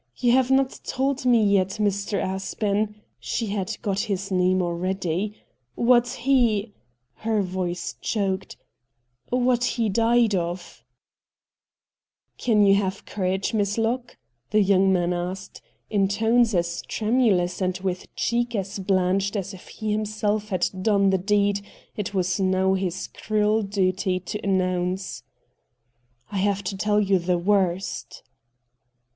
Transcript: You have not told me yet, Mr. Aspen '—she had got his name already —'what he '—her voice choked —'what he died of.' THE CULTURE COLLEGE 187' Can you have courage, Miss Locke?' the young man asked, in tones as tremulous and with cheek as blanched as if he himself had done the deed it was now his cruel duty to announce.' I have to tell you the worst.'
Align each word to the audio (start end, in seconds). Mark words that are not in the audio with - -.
You 0.17 0.31
have 0.31 0.49
not 0.49 0.79
told 0.83 1.27
me 1.27 1.43
yet, 1.43 1.77
Mr. 1.79 2.19
Aspen 2.19 2.95
'—she 3.19 3.45
had 3.45 3.77
got 3.83 3.99
his 3.99 4.31
name 4.31 4.59
already 4.59 5.35
—'what 5.91 6.07
he 6.07 6.73
'—her 7.27 7.43
voice 7.43 7.95
choked 8.01 8.57
—'what 9.29 9.63
he 9.77 9.89
died 9.89 10.33
of.' 10.33 10.83
THE 12.39 12.45
CULTURE 12.45 12.51
COLLEGE 12.51 12.57
187' 12.57 12.61
Can 12.65 12.65
you 12.65 12.75
have 12.81 13.05
courage, 13.05 13.53
Miss 13.53 13.77
Locke?' 13.77 14.17
the 14.49 14.61
young 14.63 14.91
man 14.91 15.13
asked, 15.13 15.61
in 15.91 16.07
tones 16.07 16.55
as 16.55 16.81
tremulous 16.87 17.61
and 17.61 17.77
with 17.81 18.07
cheek 18.15 18.55
as 18.55 18.79
blanched 18.79 19.35
as 19.35 19.53
if 19.53 19.67
he 19.67 19.91
himself 19.91 20.49
had 20.49 20.67
done 20.81 21.11
the 21.11 21.19
deed 21.19 21.63
it 21.95 22.11
was 22.11 22.39
now 22.39 22.73
his 22.73 23.05
cruel 23.05 23.61
duty 23.61 24.19
to 24.21 24.39
announce.' 24.43 25.21
I 26.31 26.39
have 26.39 26.63
to 26.63 26.75
tell 26.75 26.99
you 26.99 27.19
the 27.19 27.37
worst.' 27.37 28.23